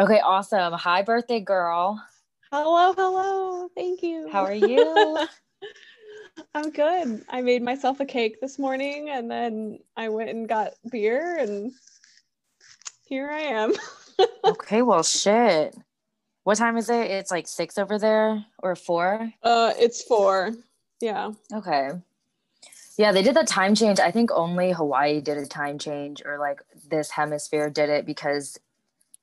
[0.00, 0.74] Okay, awesome.
[0.74, 2.00] Hi, birthday girl.
[2.52, 3.68] Hello, hello.
[3.74, 4.28] Thank you.
[4.30, 5.26] How are you?
[6.54, 7.24] I'm good.
[7.28, 11.72] I made myself a cake this morning and then I went and got beer and
[13.06, 13.74] here I am.
[14.46, 15.76] okay, well, shit.
[16.44, 17.10] What time is it?
[17.10, 19.32] It's like six over there or four?
[19.42, 20.52] Uh, it's four.
[21.00, 21.32] Yeah.
[21.52, 21.90] Okay.
[22.96, 23.98] Yeah, they did the time change.
[23.98, 28.60] I think only Hawaii did a time change or like this hemisphere did it because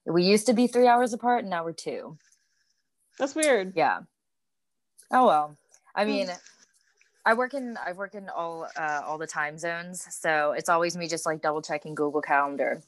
[0.06, 2.18] we used to be three hours apart and now we're two.
[3.18, 3.74] That's weird.
[3.76, 4.02] Yeah.
[5.12, 5.58] Oh well.
[5.96, 6.30] I mean,
[7.26, 10.96] I work in I work in all uh, all the time zones, so it's always
[10.96, 12.82] me just like double checking Google Calendar.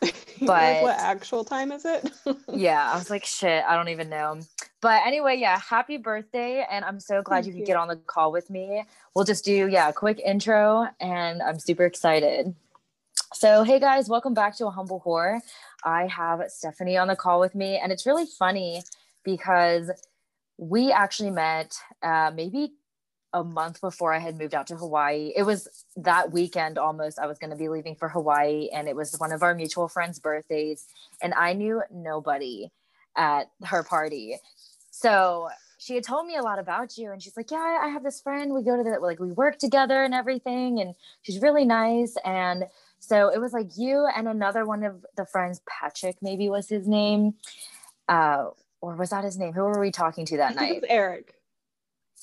[0.40, 2.10] But like what actual time is it?
[2.52, 4.40] yeah, I was like, shit, I don't even know.
[4.80, 8.32] But anyway, yeah, happy birthday, and I'm so glad you could get on the call
[8.32, 8.82] with me.
[9.14, 12.56] We'll just do yeah, a quick intro, and I'm super excited.
[13.34, 15.40] So, hey guys, welcome back to a humble whore.
[15.84, 18.82] I have Stephanie on the call with me, and it's really funny
[19.24, 19.90] because
[20.58, 22.74] we actually met uh, maybe
[23.32, 25.32] a month before I had moved out to Hawaii.
[25.34, 25.66] It was
[25.96, 27.18] that weekend almost.
[27.18, 29.88] I was going to be leaving for Hawaii, and it was one of our mutual
[29.88, 30.84] friends' birthdays,
[31.22, 32.70] and I knew nobody
[33.16, 34.36] at her party.
[34.90, 38.02] So she had told me a lot about you, and she's like, "Yeah, I have
[38.02, 38.52] this friend.
[38.52, 42.64] We go to the like we work together and everything, and she's really nice." And
[43.02, 46.86] so it was like you and another one of the friends, Patrick, maybe was his
[46.86, 47.34] name.
[48.08, 48.46] Uh,
[48.80, 49.52] or was that his name?
[49.52, 50.84] Who were we talking to that night?
[50.88, 51.34] Eric.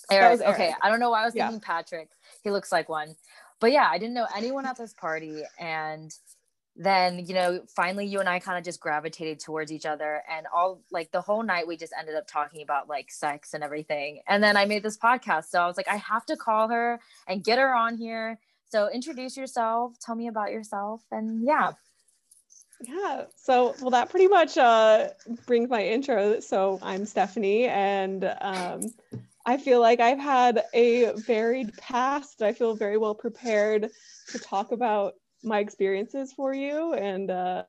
[0.10, 0.40] Eric.
[0.40, 0.56] Eric.
[0.56, 0.74] Okay.
[0.82, 1.68] I don't know why I was thinking yeah.
[1.68, 2.08] Patrick.
[2.46, 3.18] He looks like one.
[3.60, 5.44] But yeah, I didn't know anyone at this party.
[5.60, 6.16] And
[6.78, 10.24] then, you know, finally you and I kind of just gravitated towards each other.
[10.32, 13.66] And all like the whole night we just ended up talking about like sex and
[13.66, 14.22] everything.
[14.30, 15.48] And then I made this podcast.
[15.50, 18.40] So I was like, I have to call her and get her on here
[18.70, 21.72] so introduce yourself, tell me about yourself, and yeah.
[22.82, 23.26] Yeah.
[23.36, 25.10] So, well, that pretty much uh,
[25.46, 26.40] brings my intro.
[26.40, 28.82] So, I'm Stephanie, and um,
[29.46, 32.42] I feel like I've had a varied past.
[32.42, 33.90] I feel very well prepared
[34.28, 37.64] to talk about my experiences for you and uh,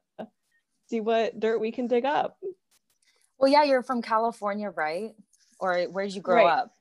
[0.89, 2.37] see what dirt we can dig up.
[3.39, 5.13] Well, yeah, you're from California, right?
[5.59, 6.59] Or where did you grow right.
[6.59, 6.73] up?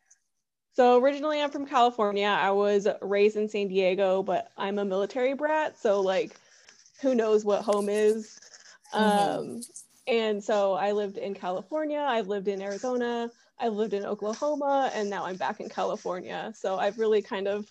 [0.74, 2.28] So originally I'm from California.
[2.28, 6.36] I was raised in San Diego, but I'm a military brat, so like
[7.02, 8.40] who knows what home is.
[8.94, 9.40] Mm-hmm.
[9.40, 9.62] Um,
[10.08, 13.30] and so I lived in California, I've lived in Arizona,
[13.60, 16.52] I've lived in Oklahoma, and now I'm back in California.
[16.56, 17.70] So I've really kind of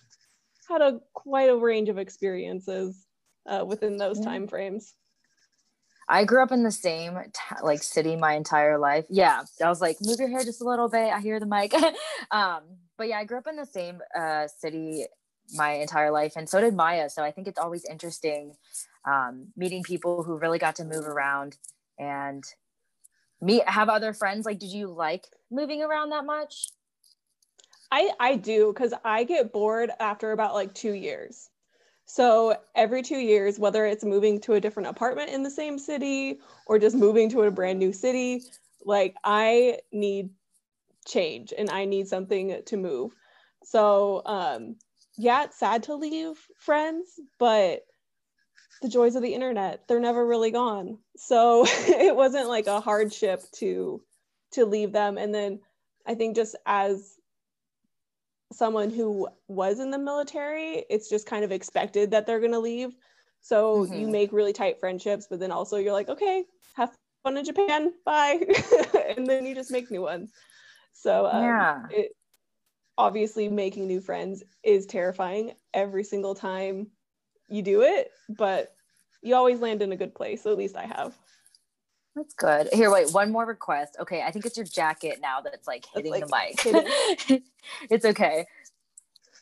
[0.69, 3.05] had a quite a range of experiences
[3.45, 4.93] uh, within those time frames.
[6.09, 9.05] I grew up in the same t- like city my entire life.
[9.09, 11.13] Yeah, I was like, move your hair just a little bit.
[11.13, 11.73] I hear the mic.
[12.31, 12.63] um,
[12.97, 15.05] but yeah, I grew up in the same uh, city
[15.53, 17.09] my entire life, and so did Maya.
[17.09, 18.55] So I think it's always interesting
[19.07, 21.57] um, meeting people who really got to move around
[21.99, 22.43] and
[23.41, 24.45] meet have other friends.
[24.45, 26.69] Like, did you like moving around that much?
[27.91, 31.49] I I do because I get bored after about like two years.
[32.09, 36.39] So every two years, whether it's moving to a different apartment in the same city
[36.65, 38.41] or just moving to a brand new city,
[38.83, 40.31] like I need
[41.07, 43.11] change and I need something to move.
[43.63, 44.77] So, um,
[45.19, 47.85] yeah, it's sad to leave friends, but
[48.81, 50.97] the joys of the internet, they're never really gone.
[51.15, 54.01] So it wasn't like a hardship to
[54.53, 55.19] to leave them.
[55.19, 55.59] And then
[56.07, 57.18] I think just as
[58.51, 62.59] someone who was in the military, it's just kind of expected that they're going to
[62.59, 62.95] leave.
[63.41, 63.93] So mm-hmm.
[63.93, 66.45] you make really tight friendships, but then also you're like, okay,
[66.75, 66.91] have
[67.23, 68.41] fun in Japan, bye.
[69.17, 70.31] and then you just make new ones.
[70.93, 72.11] So um, yeah, it,
[72.97, 76.87] obviously making new friends is terrifying every single time
[77.47, 78.73] you do it, but
[79.21, 80.45] you always land in a good place.
[80.45, 81.17] At least I have.
[82.19, 82.67] That's good.
[82.73, 83.95] Here, wait, one more request.
[83.97, 87.43] Okay, I think it's your jacket now that's like hitting that's like the mic.
[87.89, 88.45] it's okay.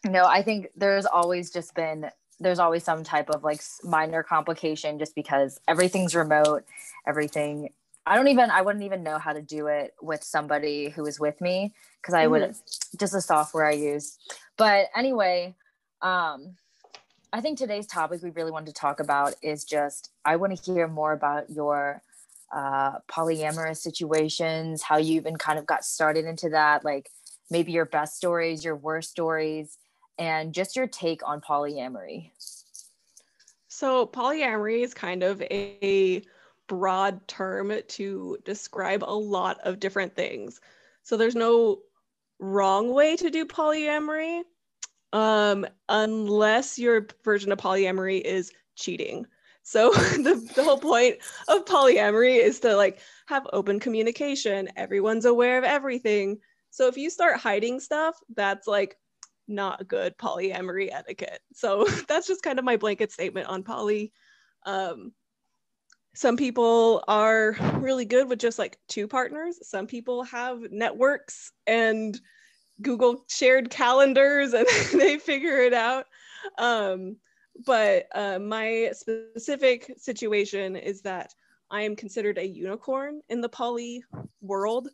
[0.05, 4.99] No, I think there's always just been there's always some type of like minor complication
[4.99, 6.65] just because everything's remote,
[7.07, 7.69] everything
[8.05, 11.19] I don't even I wouldn't even know how to do it with somebody who was
[11.19, 12.31] with me because I mm-hmm.
[12.33, 12.55] would
[12.99, 14.19] just the software I use.
[14.55, 15.55] But anyway,
[16.03, 16.57] um
[17.33, 20.71] I think today's topic we really wanted to talk about is just I want to
[20.71, 22.03] hear more about your
[22.55, 27.09] uh polyamorous situations, how you even kind of got started into that, like
[27.49, 29.77] maybe your best stories, your worst stories,
[30.17, 32.31] and just your take on polyamory.
[33.67, 36.23] So polyamory is kind of a
[36.67, 40.59] broad term to describe a lot of different things.
[41.03, 41.79] So there's no
[42.39, 44.41] wrong way to do polyamory
[45.13, 49.25] um, unless your version of polyamory is cheating.
[49.67, 51.17] So the, the whole point
[51.49, 54.69] of polyamory is to like have open communication.
[54.77, 56.37] Everyone's aware of everything.
[56.69, 58.95] So if you start hiding stuff, that's like
[59.45, 61.41] not good polyamory etiquette.
[61.51, 64.13] So that's just kind of my blanket statement on poly.
[64.65, 65.11] Um,
[66.15, 69.59] some people are really good with just like two partners.
[69.67, 72.17] Some people have networks and
[72.81, 76.05] Google shared calendars and they figure it out.
[76.57, 77.17] Um,
[77.65, 81.33] but uh, my specific situation is that
[81.69, 84.03] I am considered a unicorn in the poly
[84.41, 84.89] world,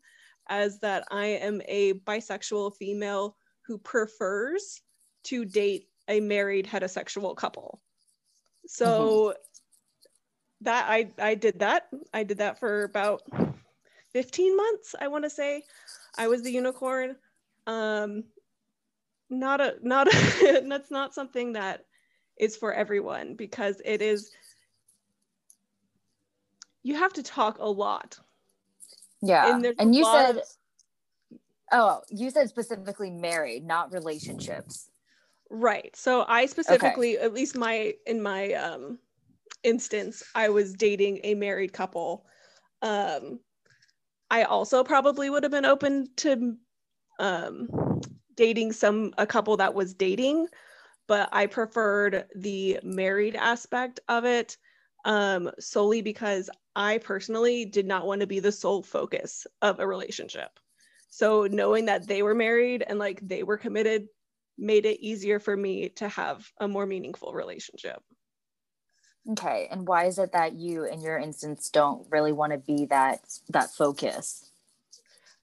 [0.50, 4.82] as that I am a bisexual female who prefers
[5.26, 7.82] to date a married heterosexual couple.
[8.66, 9.38] So mm-hmm.
[10.62, 11.88] that I I did that.
[12.14, 13.22] I did that for about
[14.14, 15.64] 15 months, I want to say.
[16.18, 17.16] I was the unicorn.
[17.68, 18.26] Um
[19.30, 21.86] not a not a, that's not something that
[22.38, 24.32] is for everyone because it is
[26.84, 28.20] you have to talk a lot.
[29.22, 29.56] Yeah.
[29.56, 30.44] And, and you said of,
[31.72, 34.92] Oh, you said specifically married, not relationships.
[35.50, 35.96] Right.
[35.96, 37.26] So I specifically, okay.
[37.26, 39.00] at least my in my um
[39.64, 42.26] instance, I was dating a married couple.
[42.82, 43.40] Um
[44.30, 46.58] I also probably would have been open to
[47.20, 47.70] um
[48.36, 50.48] dating some a couple that was dating
[51.08, 54.58] but I preferred the married aspect of it
[55.06, 59.88] um, solely because I personally did not want to be the sole focus of a
[59.88, 60.50] relationship.
[61.10, 64.08] So knowing that they were married and like they were committed
[64.58, 68.02] made it easier for me to have a more meaningful relationship.
[69.32, 72.86] Okay, and why is it that you in your instance don't really want to be
[72.88, 74.50] that that focus?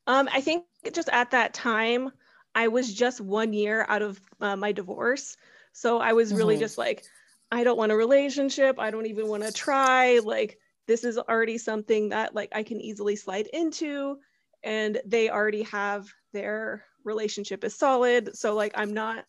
[0.07, 2.11] Um, I think just at that time
[2.55, 5.37] I was just one year out of uh, my divorce.
[5.73, 6.63] So I was really mm-hmm.
[6.63, 7.05] just like,
[7.53, 8.79] I don't want a relationship.
[8.79, 10.19] I don't even want to try.
[10.19, 14.19] Like, this is already something that like I can easily slide into.
[14.63, 18.37] And they already have their relationship is solid.
[18.37, 19.25] So like I'm not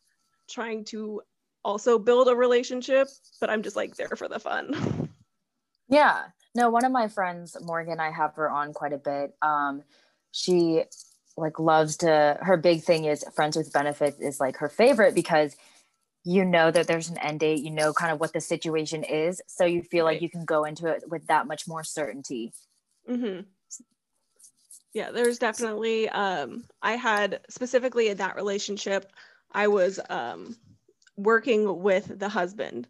[0.50, 1.22] trying to
[1.64, 3.08] also build a relationship,
[3.40, 5.10] but I'm just like there for the fun.
[5.92, 6.24] Yeah.
[6.56, 9.34] No, one of my friends, Morgan, I have her on quite a bit.
[9.42, 9.84] Um,
[10.32, 10.84] she
[11.42, 15.56] like loves to her big thing is friends with benefits is like her favorite because
[16.24, 19.42] you know that there's an end date you know kind of what the situation is
[19.48, 20.14] so you feel right.
[20.14, 22.54] like you can go into it with that much more certainty
[23.10, 23.42] mm-hmm.
[24.94, 29.12] yeah there's definitely um i had specifically in that relationship
[29.52, 30.56] i was um
[31.18, 32.88] working with the husband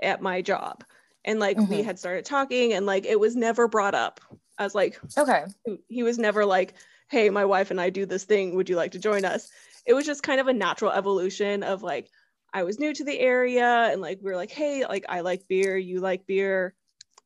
[0.00, 0.84] at my job
[1.24, 1.72] and like mm-hmm.
[1.72, 4.20] we had started talking and like it was never brought up
[4.58, 5.44] i was like okay
[5.88, 6.74] he was never like
[7.08, 8.54] hey, my wife and I do this thing.
[8.56, 9.50] Would you like to join us?
[9.86, 12.08] It was just kind of a natural evolution of like,
[12.52, 15.48] I was new to the area and like, we are like, hey, like, I like
[15.48, 16.74] beer, you like beer,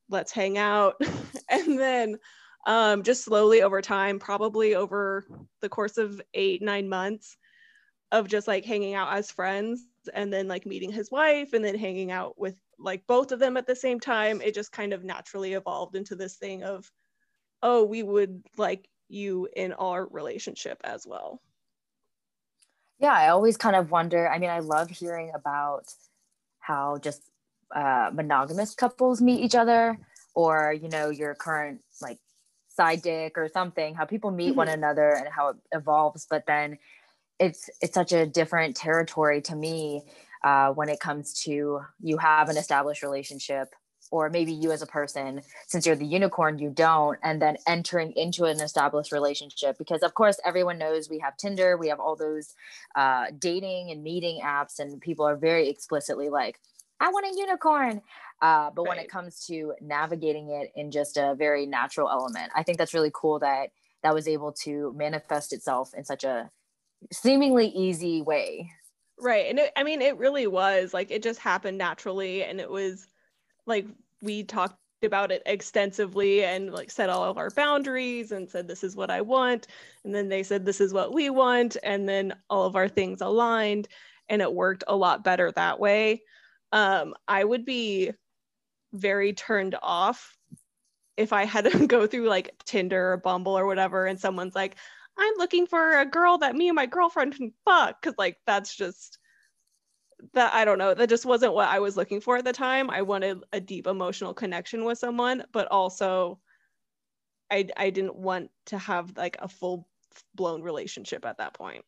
[0.08, 1.00] let's hang out.
[1.48, 2.16] and then
[2.66, 5.26] um, just slowly over time, probably over
[5.60, 7.36] the course of eight, nine months
[8.10, 9.82] of just like hanging out as friends
[10.14, 13.56] and then like meeting his wife and then hanging out with like both of them
[13.56, 16.90] at the same time, it just kind of naturally evolved into this thing of,
[17.62, 21.40] oh, we would like you in our relationship as well.
[22.98, 24.28] Yeah, I always kind of wonder.
[24.28, 25.84] I mean, I love hearing about
[26.58, 27.22] how just
[27.74, 29.98] uh, monogamous couples meet each other,
[30.34, 32.18] or you know, your current like
[32.68, 33.94] side dick or something.
[33.94, 34.58] How people meet mm-hmm.
[34.58, 36.26] one another and how it evolves.
[36.28, 36.78] But then
[37.38, 40.02] it's it's such a different territory to me
[40.42, 43.74] uh, when it comes to you have an established relationship
[44.10, 48.12] or maybe you as a person since you're the unicorn you don't and then entering
[48.12, 52.16] into an established relationship because of course everyone knows we have tinder we have all
[52.16, 52.54] those
[52.96, 56.58] uh, dating and meeting apps and people are very explicitly like
[57.00, 58.00] i want a unicorn
[58.40, 58.90] uh, but right.
[58.90, 62.94] when it comes to navigating it in just a very natural element i think that's
[62.94, 63.70] really cool that
[64.02, 66.50] that was able to manifest itself in such a
[67.12, 68.70] seemingly easy way
[69.20, 72.70] right and it, i mean it really was like it just happened naturally and it
[72.70, 73.08] was
[73.68, 73.86] like
[74.22, 78.82] we talked about it extensively and like set all of our boundaries and said this
[78.82, 79.68] is what I want.
[80.04, 81.76] And then they said this is what we want.
[81.82, 83.88] And then all of our things aligned
[84.28, 86.22] and it worked a lot better that way.
[86.72, 88.12] Um, I would be
[88.92, 90.36] very turned off
[91.16, 94.76] if I had to go through like Tinder or Bumble or whatever and someone's like
[95.20, 98.00] I'm looking for a girl that me and my girlfriend can fuck.
[98.02, 99.17] Cuz like that's just
[100.34, 102.90] that I don't know, that just wasn't what I was looking for at the time.
[102.90, 106.40] I wanted a deep emotional connection with someone, but also
[107.50, 109.88] I I didn't want to have like a full
[110.34, 111.84] blown relationship at that point.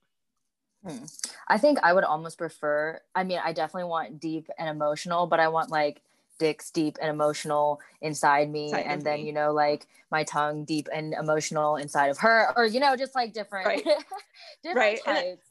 [0.84, 1.04] Hmm.
[1.48, 5.38] I think I would almost prefer, I mean, I definitely want deep and emotional, but
[5.40, 6.02] I want like
[6.38, 9.26] dicks deep and emotional inside me Inside and then me.
[9.26, 13.14] you know like my tongue deep and emotional inside of her or you know just
[13.14, 13.84] like different Right.
[14.62, 15.49] different Right, types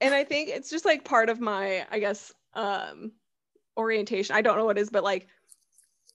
[0.00, 3.12] and I think it's just like part of my, I guess, um,
[3.76, 4.34] orientation.
[4.36, 5.28] I don't know what it is, but like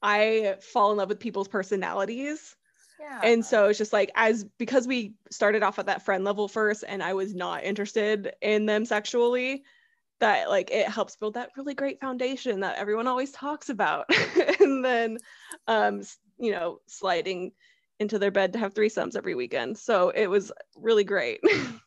[0.02, 2.56] I fall in love with people's personalities.
[3.00, 6.48] yeah And so it's just like as because we started off at that friend level
[6.48, 9.63] first and I was not interested in them sexually,
[10.20, 14.06] that like it helps build that really great foundation that everyone always talks about.
[14.60, 15.18] and then
[15.68, 16.02] um
[16.38, 17.52] you know, sliding
[18.00, 19.78] into their bed to have threesomes every weekend.
[19.78, 21.42] So it was really great.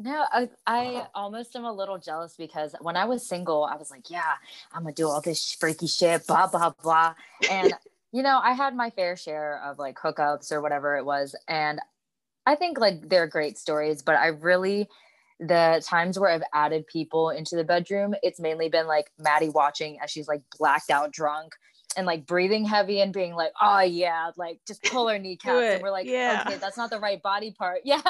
[0.00, 3.90] No, I, I almost am a little jealous because when I was single, I was
[3.90, 4.34] like, yeah,
[4.72, 7.14] I'm gonna do all this freaky shit, blah, blah, blah.
[7.50, 7.74] And,
[8.12, 11.34] you know, I had my fair share of like hookups or whatever it was.
[11.48, 11.80] And
[12.46, 14.88] I think like they're great stories, but I really,
[15.40, 19.98] the times where I've added people into the bedroom, it's mainly been like Maddie watching
[20.00, 21.54] as she's like blacked out drunk
[21.96, 25.74] and like breathing heavy and being like, oh yeah, like just pull her kneecaps.
[25.74, 26.44] And we're like, Yeah.
[26.46, 27.80] okay, that's not the right body part.
[27.84, 28.00] Yeah.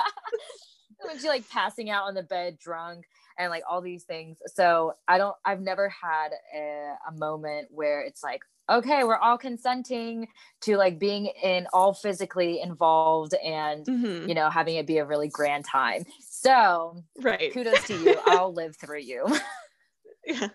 [1.03, 3.07] When she like passing out on the bed drunk
[3.39, 4.39] and like all these things.
[4.47, 9.39] So I don't, I've never had a, a moment where it's like, okay, we're all
[9.39, 10.29] consenting
[10.63, 14.29] to like being in all physically involved and, Mhm.
[14.29, 16.05] you know, having it be a really grand time.
[16.21, 17.53] So Right.
[17.53, 18.21] kudos to you.
[18.25, 19.27] I'll live through you.
[20.27, 20.49] yeah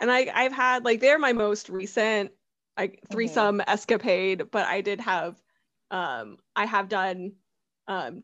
[0.00, 2.32] and i i've had like they're my most recent
[2.76, 3.08] like Mm-hmm.
[3.12, 5.40] threesome escapade but i did have
[5.90, 7.32] um i have done
[7.88, 8.22] um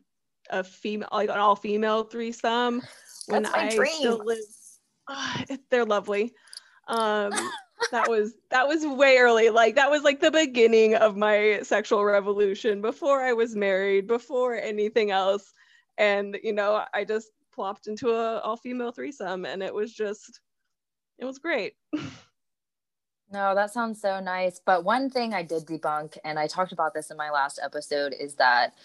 [0.49, 2.81] a female like an all female threesome
[3.27, 3.91] when That's my i dream.
[3.95, 4.37] still live
[5.49, 6.33] it- they're lovely
[6.87, 7.31] um
[7.91, 12.03] that was that was way early like that was like the beginning of my sexual
[12.03, 15.53] revolution before i was married before anything else
[15.97, 20.41] and you know i just plopped into a all female threesome and it was just
[21.19, 21.73] it was great
[23.31, 24.61] No, that sounds so nice.
[24.63, 28.13] But one thing I did debunk, and I talked about this in my last episode,
[28.13, 28.75] is that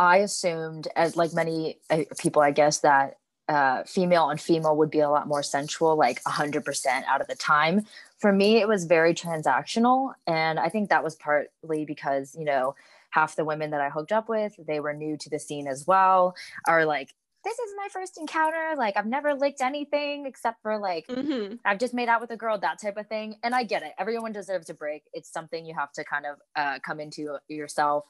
[0.00, 3.18] I assumed, as like many uh, people, I guess, that
[3.50, 7.34] uh, female on female would be a lot more sensual, like 100% out of the
[7.34, 7.84] time.
[8.18, 10.14] For me, it was very transactional.
[10.26, 12.74] And I think that was partly because, you know,
[13.10, 15.86] half the women that I hooked up with, they were new to the scene as
[15.86, 16.34] well,
[16.66, 17.12] are like,
[17.44, 18.74] this is my first encounter.
[18.78, 21.56] Like, I've never licked anything except for like mm-hmm.
[21.64, 23.36] I've just made out with a girl, that type of thing.
[23.42, 23.92] And I get it.
[23.98, 25.04] Everyone deserves a break.
[25.12, 28.06] It's something you have to kind of uh, come into yourself.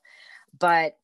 [0.59, 0.97] But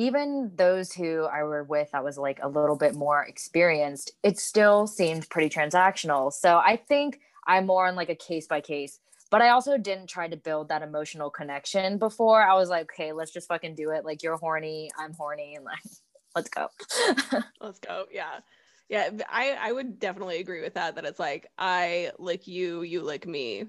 [0.00, 4.38] even those who I were with that was like a little bit more experienced, it
[4.38, 6.32] still seemed pretty transactional.
[6.32, 8.98] So I think I'm more on like a case by case.
[9.30, 12.42] But I also didn't try to build that emotional connection before.
[12.42, 14.06] I was like, okay, let's just fucking do it.
[14.06, 15.82] Like you're horny, I'm horny, and like
[16.34, 16.68] let's go.
[17.60, 18.40] let's go yeah
[18.88, 23.02] yeah i i would definitely agree with that that it's like i lick you you
[23.02, 23.64] lick me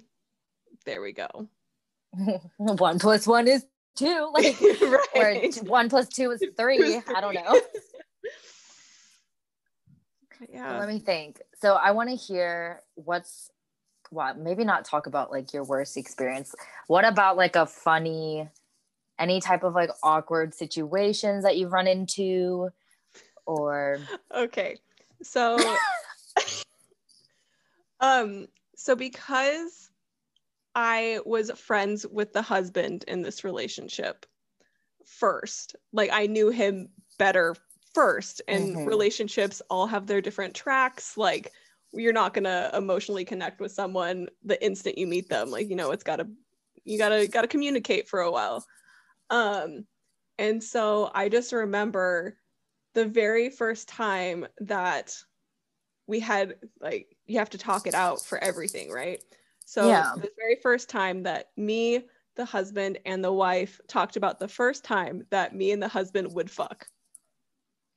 [0.86, 1.48] there we go
[2.58, 4.31] one plus one is two.
[4.33, 4.62] Like
[5.15, 6.77] or right t- one plus two is three.
[6.77, 7.60] Who's I don't know.
[10.51, 11.41] yeah Let me think.
[11.62, 13.51] So I want to hear what's
[14.10, 16.53] what maybe not talk about like your worst experience.
[16.88, 18.50] What about like a funny
[19.21, 22.69] any type of like awkward situations that you've run into
[23.45, 24.00] or
[24.36, 24.77] okay
[25.21, 25.57] so
[28.00, 29.90] um so because
[30.75, 34.25] i was friends with the husband in this relationship
[35.06, 35.75] first.
[35.94, 37.56] Like i knew him better
[37.94, 38.86] first and Mhm.
[38.86, 41.18] relationships all have their different tracks.
[41.18, 41.54] Like
[41.94, 45.51] you're not going to emotionally connect with someone the instant you meet them.
[45.51, 46.28] Like you know it's got to
[46.86, 48.66] you got to got to communicate for a while.
[49.30, 49.88] Um
[50.40, 52.38] and so i just remember
[52.96, 55.18] the very first time that
[56.08, 59.24] we had like you have to talk it out for everything right
[59.72, 60.12] so Yeah.
[60.18, 62.04] the very first time that me
[62.36, 66.34] the husband and the wife talked about the first time that me and the husband
[66.34, 66.88] would fuck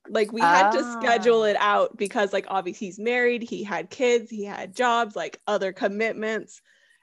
[0.08, 1.46] like we had to schedule Ah.
[1.46, 5.72] it out because like obviously he's married he had kids he had jobs like other
[5.72, 6.62] commitments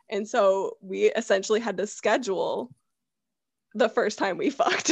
[0.09, 2.73] and so we essentially had to schedule
[3.73, 4.91] the first time we fucked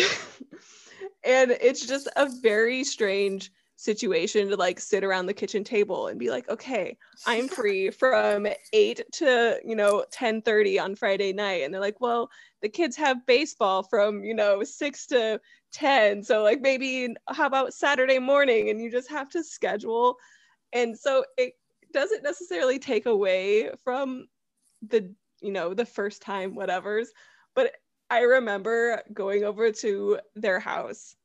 [1.23, 6.19] and it's just a very strange situation to like sit around the kitchen table and
[6.19, 11.63] be like okay i'm free from 8 to you know 10 30 on friday night.
[11.63, 12.29] And they're like well
[12.61, 15.39] the kids have baseball from you know 6 to
[15.71, 18.69] 10 so like maybe how about saturday morning?
[18.69, 20.17] And you just have to schedule.
[20.73, 21.53] And so it
[21.93, 24.27] doesn't necessarily take away from
[24.85, 25.09] the
[25.41, 27.07] you know the first time whatevers
[27.55, 27.71] but
[28.09, 31.15] i remember going over to their house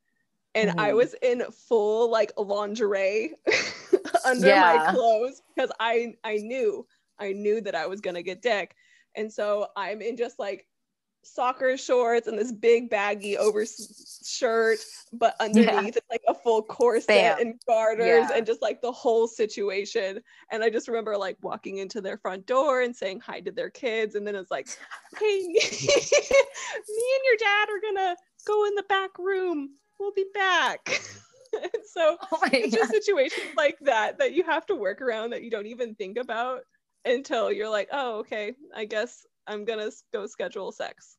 [0.54, 0.96] and i Mhm.
[0.96, 3.32] was in full like lingerie
[4.25, 4.84] under Yeah.
[4.87, 6.87] my clothes because i i knew
[7.18, 8.75] i knew that i was gonna get dick
[9.16, 10.66] And so I'm in just like
[11.23, 13.64] soccer shorts and this big baggy over
[14.25, 14.78] shirt,
[15.12, 15.87] but underneath yeah.
[15.87, 17.38] it's like a full corset Bam.
[17.40, 18.37] and garters yeah.
[18.37, 20.20] and just like the whole situation.
[20.50, 23.70] And I just remember like walking into their front door and saying hi to their
[23.70, 24.16] kids.
[24.16, 24.66] And then it's like,
[25.18, 25.58] hey, me
[27.16, 29.70] and your dad are gonna go in the back room.
[29.98, 30.88] We'll be back.
[31.92, 35.50] so oh it's just situations like that that you have to work around that you
[35.50, 36.60] don't even think about
[37.04, 41.16] until you're like, oh, okay, I guess I'm gonna go schedule sex.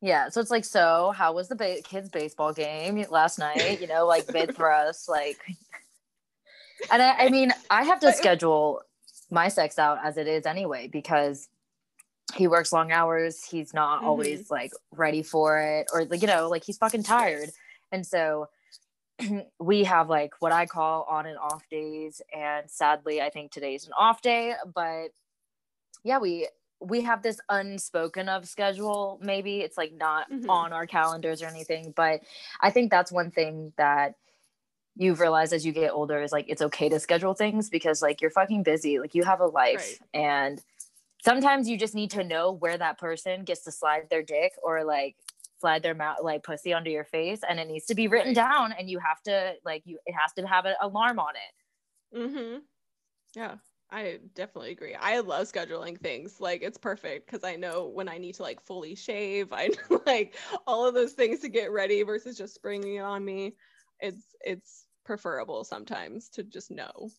[0.00, 3.80] Yeah, so it's like, so how was the ba- kids' baseball game last night?
[3.80, 5.38] You know, like bid for us, like.
[6.92, 8.82] And I, I mean, I have to schedule
[9.32, 11.48] my sex out as it is anyway because
[12.34, 13.44] he works long hours.
[13.44, 14.08] He's not mm-hmm.
[14.08, 17.50] always like ready for it, or like you know, like he's fucking tired,
[17.92, 18.48] and so
[19.58, 22.22] we have like what I call on and off days.
[22.34, 25.08] And sadly, I think today's an off day, but
[26.04, 26.48] yeah, we
[26.80, 30.48] we have this unspoken of schedule maybe it's like not mm-hmm.
[30.48, 32.20] on our calendars or anything but
[32.60, 34.14] i think that's one thing that
[34.94, 38.20] you've realized as you get older is like it's okay to schedule things because like
[38.20, 40.22] you're fucking busy like you have a life right.
[40.22, 40.62] and
[41.24, 44.84] sometimes you just need to know where that person gets to slide their dick or
[44.84, 45.16] like
[45.60, 48.72] slide their mouth like pussy under your face and it needs to be written down
[48.78, 52.58] and you have to like you it has to have an alarm on it mm-hmm
[53.34, 53.56] yeah
[53.90, 54.94] I definitely agree.
[54.94, 56.40] I love scheduling things.
[56.40, 59.48] Like it's perfect because I know when I need to like fully shave.
[59.52, 60.36] I know like
[60.66, 63.54] all of those things to get ready versus just springing it on me.
[64.00, 67.10] It's it's preferable sometimes to just know.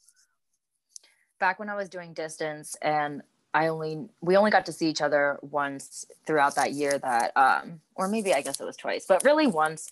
[1.39, 5.01] Back when I was doing distance and I only we only got to see each
[5.01, 9.23] other once throughout that year that um or maybe I guess it was twice, but
[9.23, 9.91] really once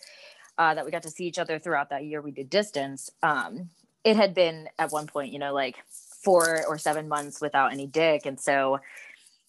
[0.56, 3.10] uh, that we got to see each other throughout that year we did distance.
[3.22, 3.70] Um
[4.04, 7.86] it had been at one point, you know, like four or seven months without any
[7.86, 8.26] dick.
[8.26, 8.80] And so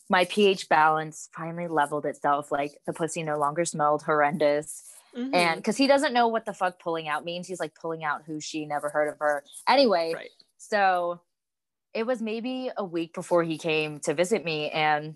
[0.09, 2.51] my pH balance finally leveled itself.
[2.51, 4.83] Like the pussy no longer smelled horrendous.
[5.15, 5.33] Mm-hmm.
[5.33, 8.23] And because he doesn't know what the fuck pulling out means, he's like pulling out
[8.25, 9.43] who she never heard of her.
[9.67, 10.29] Anyway, right.
[10.57, 11.21] so
[11.93, 14.69] it was maybe a week before he came to visit me.
[14.69, 15.15] And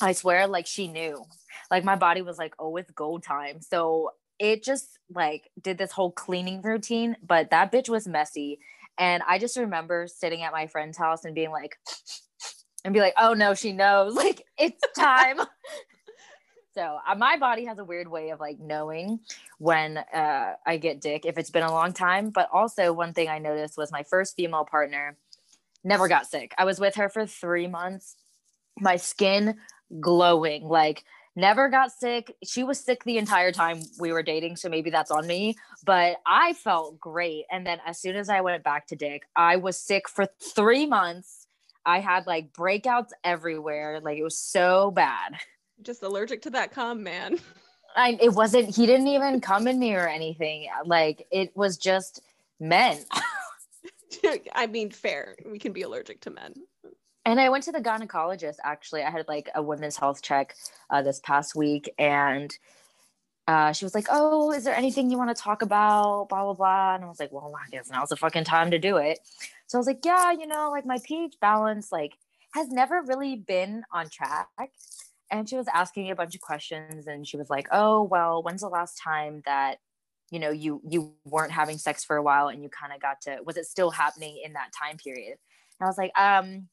[0.00, 1.24] I swear, like she knew.
[1.70, 3.60] Like my body was like, oh, it's go time.
[3.60, 8.58] So it just like did this whole cleaning routine, but that bitch was messy.
[8.98, 11.76] And I just remember sitting at my friend's house and being like,
[12.84, 14.14] and be like, oh no, she knows.
[14.22, 15.38] Like, it's time.
[16.74, 19.20] so uh, my body has a weird way of like knowing
[19.58, 22.30] when uh, I get dick if it's been a long time.
[22.30, 25.16] But also, one thing I noticed was my first female partner
[25.84, 26.54] never got sick.
[26.58, 28.16] I was with her for three months.
[28.80, 29.58] My skin
[30.00, 31.04] glowing, like
[31.36, 32.34] never got sick.
[32.44, 35.56] She was sick the entire time we were dating, so maybe that's on me.
[35.84, 37.44] But I felt great.
[37.50, 40.86] And then as soon as I went back to Dick, I was sick for three
[40.86, 41.46] months.
[41.84, 44.00] I had like breakouts everywhere.
[44.02, 45.34] Like it was so bad.
[45.82, 47.38] Just allergic to that cum, man.
[47.96, 50.66] I, it wasn't, he didn't even come in me or anything.
[50.86, 52.22] Like it was just
[52.58, 52.98] men.
[54.54, 55.36] I mean, fair.
[55.46, 56.54] We can be allergic to men.
[57.24, 59.02] And I went to the gynecologist actually.
[59.02, 60.56] I had like a women's health check
[60.90, 62.52] uh, this past week, and
[63.46, 66.54] uh, she was like, "Oh, is there anything you want to talk about?" Blah blah
[66.54, 66.94] blah.
[66.96, 69.20] And I was like, "Well, I guess now's the fucking time to do it."
[69.66, 72.14] So I was like, "Yeah, you know, like my pH balance like
[72.54, 74.48] has never really been on track."
[75.30, 78.42] And she was asking me a bunch of questions, and she was like, "Oh, well,
[78.42, 79.78] when's the last time that
[80.32, 83.20] you know you you weren't having sex for a while and you kind of got
[83.20, 85.36] to was it still happening in that time period?"
[85.78, 86.68] And I was like, um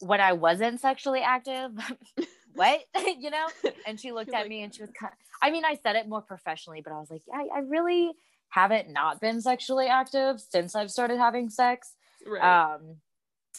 [0.00, 1.70] when I wasn't sexually active,
[2.54, 2.80] what
[3.18, 3.46] you know?
[3.86, 5.12] And she looked at me and she was kind.
[5.12, 8.12] Of, I mean, I said it more professionally, but I was like, I, I really
[8.48, 11.94] haven't not been sexually active since I've started having sex.
[12.26, 12.74] Right.
[12.74, 12.96] Um,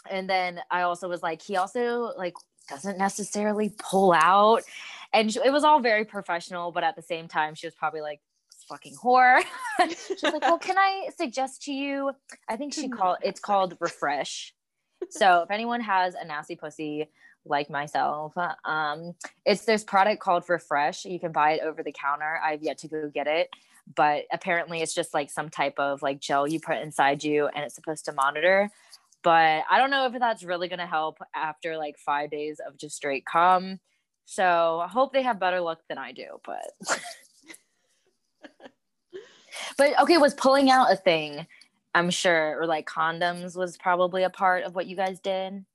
[0.10, 2.34] and then I also was like, he also like
[2.70, 4.64] doesn't necessarily pull out,
[5.14, 8.02] and she, it was all very professional, but at the same time, she was probably
[8.02, 8.20] like,
[8.68, 9.42] fucking whore.
[9.90, 12.12] She's like, well, can I suggest to you?
[12.48, 14.54] I think she called it's called refresh
[15.10, 17.10] so if anyone has a nasty pussy
[17.46, 18.34] like myself,
[18.66, 19.14] um,
[19.46, 21.06] it's this product called Refresh.
[21.06, 22.40] You can buy it over the counter.
[22.44, 23.50] I've yet to go get it,
[23.96, 27.64] but apparently it's just like some type of like gel you put inside you, and
[27.64, 28.70] it's supposed to monitor.
[29.24, 32.78] But I don't know if that's really going to help after like five days of
[32.78, 33.80] just straight cum.
[34.26, 36.40] So I hope they have better luck than I do.
[36.46, 36.72] But
[39.78, 41.46] but okay, was pulling out a thing
[41.98, 45.66] I'm sure, or like condoms was probably a part of what you guys did.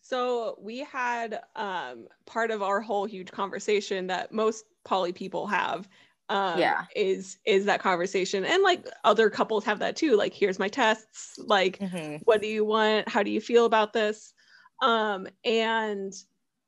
[0.00, 5.88] So we had um, part of our whole huge conversation that most poly people have.
[6.28, 10.16] Um, yeah, is is that conversation, and like other couples have that too.
[10.16, 11.38] Like, here's my tests.
[11.38, 12.16] Like, mm-hmm.
[12.24, 13.08] what do you want?
[13.08, 14.34] How do you feel about this?
[14.82, 16.12] Um, and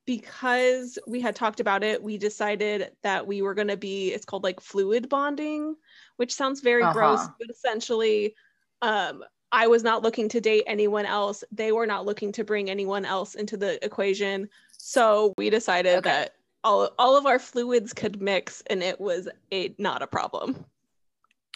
[0.09, 4.25] because we had talked about it, we decided that we were going to be, it's
[4.25, 5.77] called like fluid bonding,
[6.17, 6.95] which sounds very uh-huh.
[6.95, 8.35] gross, but essentially,
[8.81, 11.45] um, I was not looking to date anyone else.
[11.53, 14.49] They were not looking to bring anyone else into the equation.
[14.79, 16.09] So we decided okay.
[16.09, 20.65] that all, all of our fluids could mix and it was a not a problem.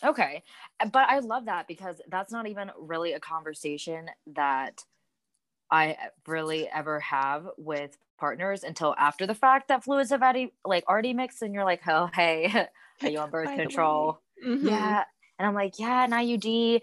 [0.05, 0.43] Okay.
[0.93, 4.85] But I love that because that's not even really a conversation that
[5.71, 10.89] I really ever have with partners until after the fact that fluids have already like
[10.89, 12.69] already mixed and you're like, oh hey,
[13.03, 14.21] are you on birth control?
[14.47, 14.69] Mm-hmm.
[14.69, 15.03] Yeah.
[15.41, 16.83] And I'm like, yeah, an IUD.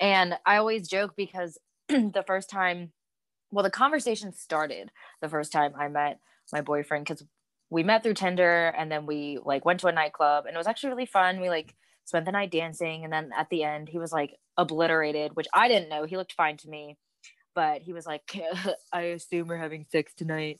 [0.00, 2.90] And I always joke because the first time,
[3.52, 4.90] well, the conversation started
[5.22, 6.18] the first time I met
[6.52, 7.22] my boyfriend because
[7.70, 10.66] we met through Tinder and then we like went to a nightclub and it was
[10.66, 11.40] actually really fun.
[11.40, 15.36] We like spent the night dancing and then at the end he was like obliterated,
[15.36, 16.02] which I didn't know.
[16.04, 16.96] He looked fine to me,
[17.54, 18.22] but he was like,
[18.92, 20.58] I assume we're having sex tonight.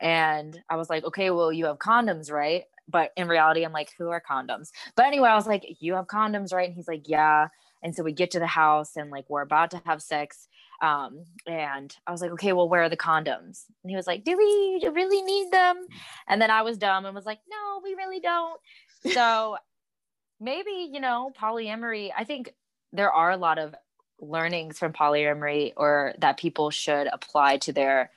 [0.00, 2.64] And I was like, okay, well, you have condoms, right?
[2.88, 4.70] But in reality, I'm like, who are condoms?
[4.96, 6.68] But anyway, I was like, you have condoms, right?
[6.68, 7.48] And he's like, yeah.
[7.82, 10.48] And so we get to the house and like we're about to have sex.
[10.80, 13.64] Um, and I was like, okay, well, where are the condoms?
[13.82, 15.86] And he was like, do we really need them?
[16.28, 18.60] And then I was dumb and was like, no, we really don't.
[19.12, 19.56] So
[20.40, 22.54] maybe, you know, polyamory, I think
[22.92, 23.74] there are a lot of
[24.20, 28.10] learnings from polyamory or that people should apply to their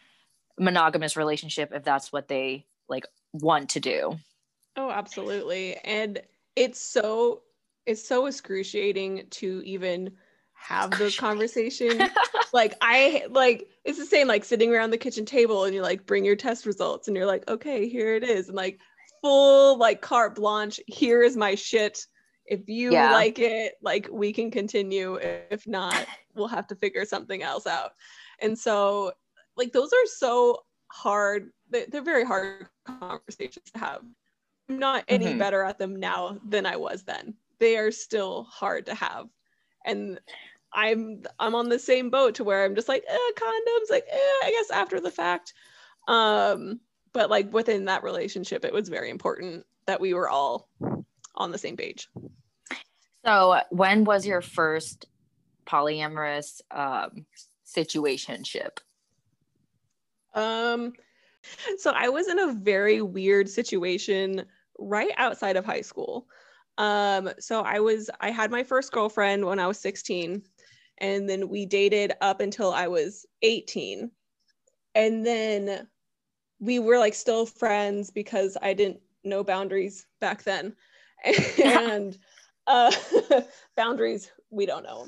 [0.60, 4.18] monogamous relationship if that's what they like want to do.
[4.76, 5.76] Oh, absolutely.
[5.84, 6.22] And
[6.56, 7.42] it's so
[7.86, 10.12] it's so excruciating to even
[10.54, 12.02] have those conversations.
[12.54, 16.06] like I like it's the same like sitting around the kitchen table and you like
[16.06, 18.48] bring your test results and you're like, okay, here it is.
[18.48, 18.80] And like
[19.22, 22.06] full like carte blanche, here is my shit.
[22.46, 23.12] If you yeah.
[23.12, 25.16] like it, like we can continue.
[25.16, 27.92] If not, we'll have to figure something else out.
[28.40, 29.14] And so
[29.58, 31.52] like those are so hard.
[31.70, 34.02] They're very hard conversations to have.
[34.70, 35.40] I'm not any mm-hmm.
[35.40, 37.36] better at them now than I was then.
[37.60, 39.28] They are still hard to have.
[39.86, 40.20] And
[40.74, 44.46] I'm I'm on the same boat to where I'm just like, eh, condoms, like, eh,
[44.46, 45.54] I guess after the fact.
[46.08, 46.80] Um,
[47.14, 50.70] but like within that relationship, it was very important that we were all
[51.36, 52.10] on the same page.
[53.26, 55.06] So when was your first
[55.66, 57.26] polyamorous um
[57.66, 58.78] situationship?
[60.34, 60.94] Um
[61.78, 64.46] so I was in a very weird situation
[64.78, 66.28] right outside of high school.
[66.78, 70.44] Um, so I was I had my first girlfriend when I was 16
[71.00, 74.12] and then we dated up until I was 18.
[74.96, 75.88] And then
[76.60, 80.76] we were like still friends because I didn't know boundaries back then.
[81.64, 82.18] and
[82.68, 82.92] uh,
[83.76, 85.08] boundaries, we don't know.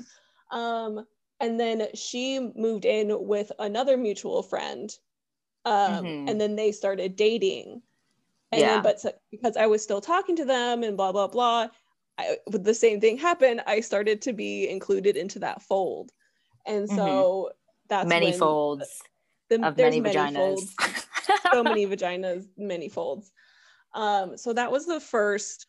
[0.50, 1.06] Um,
[1.40, 4.90] and then she moved in with another mutual friend.
[5.64, 6.28] Um, mm-hmm.
[6.28, 7.82] And then they started dating.
[8.52, 8.74] And yeah.
[8.74, 11.68] then, but so, because I was still talking to them and blah, blah, blah,
[12.18, 13.62] I, the same thing happened.
[13.66, 16.12] I started to be included into that fold,
[16.66, 17.52] and so mm-hmm.
[17.88, 19.02] that's many folds.
[19.48, 20.34] The, of there's many, many vaginas.
[20.34, 20.74] folds,
[21.52, 23.32] so many vaginas, many folds.
[23.94, 25.66] Um, so that was the first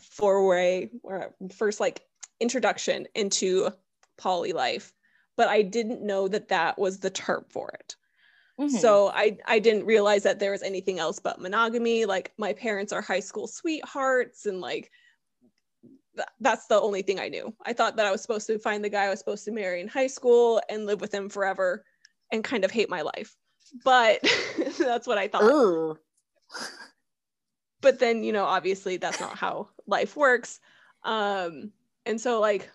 [0.00, 2.02] foray or first like
[2.40, 3.70] introduction into
[4.18, 4.92] poly life,
[5.36, 7.96] but I didn't know that that was the term for it.
[8.60, 8.76] Mm-hmm.
[8.76, 12.04] So I I didn't realize that there was anything else but monogamy.
[12.04, 14.90] Like my parents are high school sweethearts and like
[16.40, 17.54] that's the only thing I knew.
[17.64, 19.80] I thought that I was supposed to find the guy I was supposed to marry
[19.80, 21.84] in high school and live with him forever
[22.30, 23.34] and kind of hate my life.
[23.84, 24.20] But
[24.78, 25.42] that's what I thought.
[27.80, 30.60] But then, you know, obviously that's not how life works.
[31.04, 31.72] Um,
[32.04, 32.70] and so like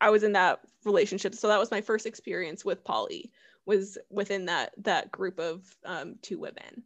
[0.00, 1.34] I was in that relationship.
[1.34, 3.32] So that was my first experience with poly
[3.68, 6.82] was within that that group of um, two women.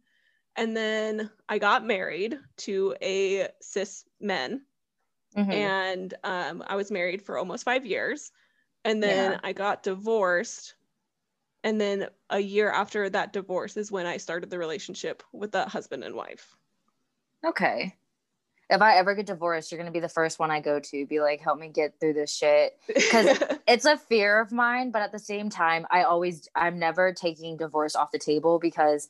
[0.55, 4.61] And then I got married to a cis men
[5.35, 5.51] Mm-hmm.
[5.51, 8.31] And um, I was married for almost five years.
[8.85, 9.39] And then yeah.
[9.43, 10.75] I got divorced.
[11.63, 15.65] And then a year after that divorce is when I started the relationship with the
[15.65, 16.55] husband and wife.
[17.45, 17.95] Okay.
[18.73, 21.05] If I ever get divorced, you're going to be the first one I go to.
[21.05, 22.75] Be like, help me get through this shit.
[22.87, 24.89] Because it's a fear of mine.
[24.89, 29.09] But at the same time, I always, I'm never taking divorce off the table because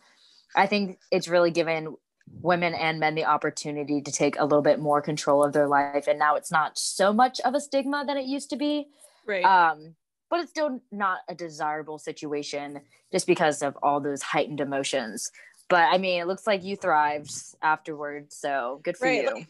[0.54, 1.95] I think it's really given
[2.41, 6.08] women and men the opportunity to take a little bit more control of their life
[6.08, 8.88] and now it's not so much of a stigma than it used to be
[9.26, 9.95] right um
[10.30, 15.32] but it's still not a desirable situation just because of all those heightened emotions
[15.69, 19.23] but i mean it looks like you thrived afterwards so good for right.
[19.23, 19.45] you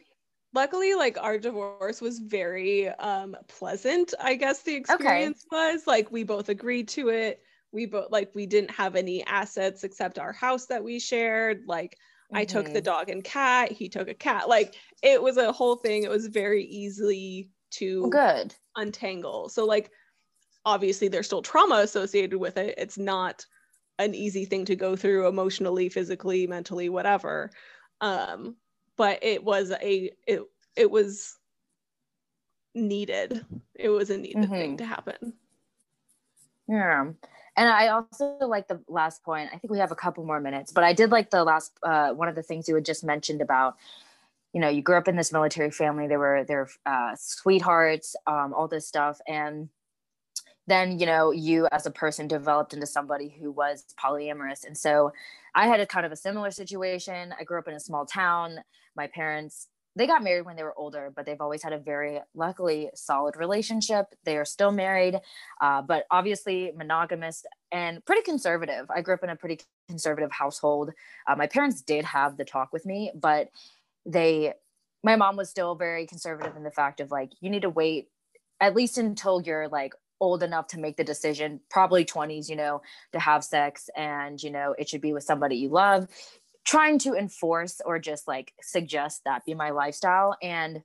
[0.54, 5.74] luckily like our divorce was very um pleasant i guess the experience okay.
[5.74, 9.84] was like we both agreed to it we both like we didn't have any assets
[9.84, 12.38] except our house that we shared like mm-hmm.
[12.38, 12.84] i took the mm-hmm.
[12.84, 16.28] dog and cat he took a cat like it was a whole thing it was
[16.28, 19.92] very easily to good untangle so like
[20.66, 23.46] obviously there's still trauma associated with it it's not
[24.00, 27.52] an easy thing to go through emotionally physically mentally whatever
[28.02, 28.56] um
[28.98, 30.42] but it was a it
[30.76, 31.38] it was
[32.76, 34.54] needed it was a needed mm-hmm.
[34.54, 35.34] thing to happen
[36.68, 37.06] yeah
[37.56, 39.50] and I also like the last point.
[39.54, 42.12] I think we have a couple more minutes, but I did like the last uh,
[42.12, 43.76] one of the things you had just mentioned about,
[44.54, 46.08] you know, you grew up in this military family.
[46.08, 49.70] They were their uh, sweethearts, um, all this stuff, and
[50.68, 54.66] then you know you as a person developed into somebody who was polyamorous.
[54.66, 55.12] And so,
[55.56, 57.34] I had a kind of a similar situation.
[57.40, 58.60] I grew up in a small town.
[58.96, 62.20] My parents they got married when they were older, but they've always had a very
[62.34, 64.08] luckily solid relationship.
[64.24, 65.20] They are still married,
[65.62, 68.90] uh, but obviously monogamous and pretty conservative.
[68.90, 70.92] I grew up in a pretty conservative household.
[71.28, 73.50] Uh, my parents did have the talk with me, but
[74.06, 74.54] they,
[75.04, 78.08] my mom was still very conservative in the fact of like, you need to wait
[78.60, 79.94] at least until you're like
[80.24, 82.82] old enough to make the decision probably 20s you know
[83.12, 86.08] to have sex and you know it should be with somebody you love
[86.66, 90.38] trying to enforce or just like suggest that be my lifestyle.
[90.42, 90.82] And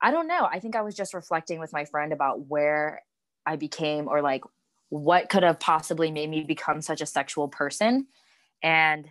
[0.00, 0.46] I don't know.
[0.50, 3.02] I think I was just reflecting with my friend about where
[3.46, 4.44] I became or like
[4.88, 8.06] what could have possibly made me become such a sexual person.
[8.62, 9.08] And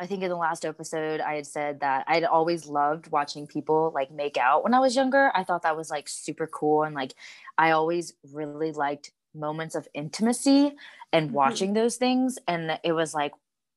[0.00, 3.90] I think in the last episode, I had said that I'd always loved watching people
[3.94, 5.32] like make out when I was younger.
[5.34, 6.84] I thought that was like super cool.
[6.84, 7.14] And like,
[7.56, 10.74] I always really liked moments of intimacy
[11.12, 11.34] and mm-hmm.
[11.34, 12.38] watching those things.
[12.46, 13.32] And it was like,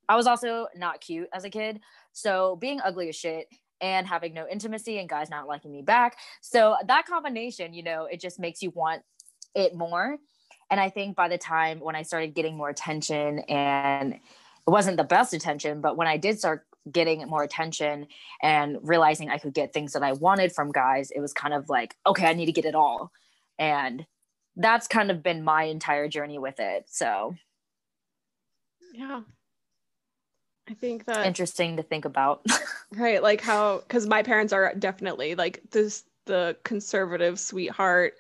[0.08, 1.80] I was also not cute as a kid.
[2.14, 3.48] So being ugly as shit
[3.80, 6.18] and having no intimacy and guys not liking me back.
[6.42, 9.02] So that combination, you know, it just makes you want
[9.56, 10.18] it more.
[10.70, 14.20] And I think by the time when I started getting more attention and
[14.68, 18.08] it wasn't the best attention, but when I did start getting more attention
[18.42, 21.70] and realizing I could get things that I wanted from guys, it was kind of
[21.70, 23.12] like, okay, I need to get it all.
[23.60, 24.06] And
[24.56, 26.86] that's kind of been my entire journey with it.
[26.88, 27.36] So,
[28.94, 29.22] yeah,
[30.70, 32.46] I think that interesting to think about.
[32.96, 38.14] right, like how because my parents are definitely like this the conservative sweetheart.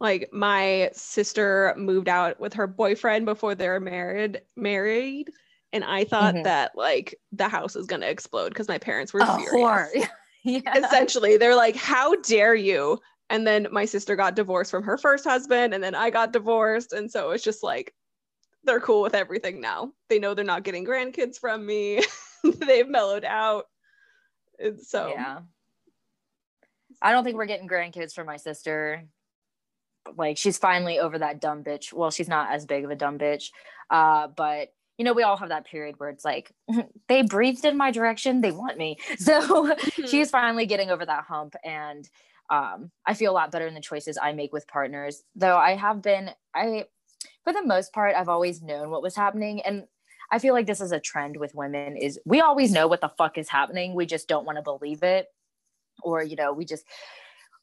[0.00, 5.30] Like my sister moved out with her boyfriend before they were married married.
[5.74, 6.44] And I thought mm-hmm.
[6.44, 10.08] that like the house was gonna explode because my parents were furious.
[10.44, 10.78] yeah.
[10.78, 13.00] Essentially, they're like, How dare you?
[13.28, 16.92] And then my sister got divorced from her first husband, and then I got divorced.
[16.92, 17.92] And so it's just like
[18.62, 19.92] they're cool with everything now.
[20.08, 22.02] They know they're not getting grandkids from me.
[22.44, 23.64] They've mellowed out.
[24.58, 25.40] And so yeah.
[27.02, 29.04] I don't think we're getting grandkids from my sister.
[30.16, 31.92] Like she's finally over that dumb bitch.
[31.92, 33.50] Well, she's not as big of a dumb bitch.
[33.90, 36.52] Uh, but you know, we all have that period where it's like
[37.08, 38.98] they breathed in my direction, they want me.
[39.18, 40.06] So mm-hmm.
[40.06, 42.08] she's finally getting over that hump and
[42.50, 45.22] um, I feel a lot better in the choices I make with partners.
[45.34, 46.84] Though I have been I
[47.44, 49.60] for the most part, I've always known what was happening.
[49.62, 49.84] And
[50.30, 53.10] I feel like this is a trend with women is we always know what the
[53.10, 53.94] fuck is happening.
[53.94, 55.28] We just don't want to believe it.
[56.02, 56.84] Or, you know, we just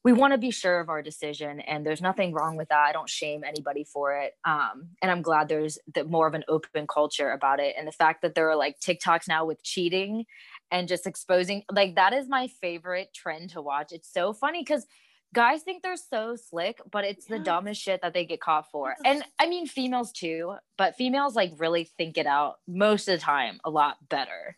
[0.03, 2.91] we want to be sure of our decision and there's nothing wrong with that i
[2.91, 6.87] don't shame anybody for it um, and i'm glad there's the, more of an open
[6.87, 10.25] culture about it and the fact that there are like tiktoks now with cheating
[10.71, 14.85] and just exposing like that is my favorite trend to watch it's so funny because
[15.33, 17.37] guys think they're so slick, but it's yeah.
[17.37, 18.95] the dumbest shit that they get caught for.
[19.05, 23.23] And I mean, females too, but females like really think it out most of the
[23.23, 24.57] time a lot better.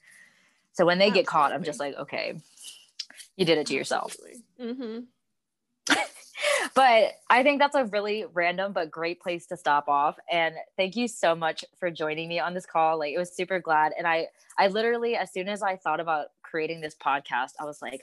[0.73, 1.21] So when they Absolutely.
[1.21, 2.39] get caught, I'm just like, okay,
[3.37, 4.15] you did it to yourself.
[4.59, 5.01] Mm-hmm.
[6.75, 10.17] But I think that's a really random but great place to stop off.
[10.31, 12.97] And thank you so much for joining me on this call.
[12.97, 13.93] Like it was super glad.
[13.97, 17.81] And I I literally as soon as I thought about creating this podcast, I was
[17.81, 18.01] like,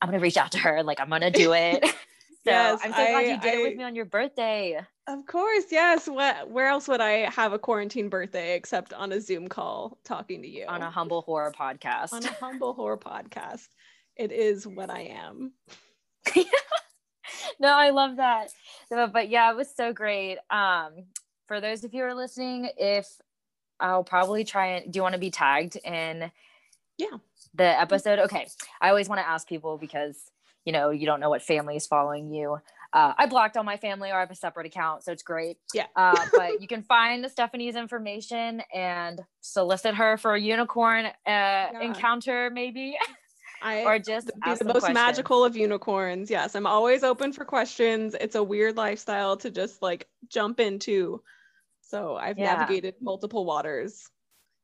[0.00, 0.82] I'm gonna reach out to her.
[0.82, 1.84] Like I'm gonna do it.
[1.84, 4.80] so yes, I'm so I, glad you did I, it with me on your birthday.
[5.06, 6.08] Of course, yes.
[6.08, 6.50] What?
[6.50, 10.48] Where else would I have a quarantine birthday except on a Zoom call talking to
[10.48, 12.12] you on a humble horror podcast?
[12.12, 13.68] on a humble horror podcast.
[14.16, 15.52] It is what I am.
[17.60, 18.50] no, I love that.
[18.90, 20.38] But yeah, it was so great.
[20.50, 21.04] Um,
[21.46, 23.08] for those of you who are listening, if
[23.80, 26.30] I'll probably try and do you want to be tagged in
[26.98, 27.18] yeah
[27.54, 28.46] the episode okay
[28.80, 30.30] i always want to ask people because
[30.64, 32.58] you know you don't know what family is following you
[32.92, 35.58] uh, I blocked all my family or I have a separate account, so it's great.
[35.74, 35.86] Yeah.
[35.96, 41.80] uh, but you can find Stephanie's information and solicit her for a unicorn uh, yeah.
[41.80, 42.96] encounter, maybe.
[43.64, 44.94] I, or just be the most questions.
[44.94, 46.30] magical of unicorns.
[46.30, 48.14] Yes, I'm always open for questions.
[48.20, 51.22] It's a weird lifestyle to just like jump into.
[51.80, 52.54] So I've Yeah.
[52.56, 54.08] navigated multiple waters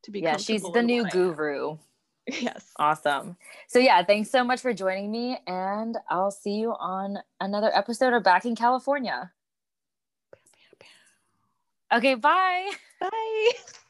[0.03, 1.33] to be Yeah, she's the new what I am.
[1.35, 1.79] guru.
[2.27, 2.71] Yes.
[2.79, 3.37] Awesome.
[3.67, 8.13] So yeah, thanks so much for joining me and I'll see you on another episode
[8.13, 9.33] of Back in California.
[11.93, 12.71] Okay, bye.
[13.01, 13.51] Bye.